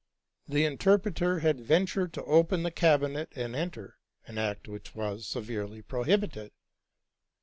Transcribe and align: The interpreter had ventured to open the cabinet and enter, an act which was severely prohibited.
The 0.47 0.65
interpreter 0.65 1.41
had 1.41 1.61
ventured 1.61 2.11
to 2.13 2.23
open 2.23 2.63
the 2.63 2.71
cabinet 2.71 3.31
and 3.35 3.55
enter, 3.55 3.99
an 4.25 4.39
act 4.39 4.67
which 4.67 4.95
was 4.95 5.27
severely 5.27 5.83
prohibited. 5.83 6.53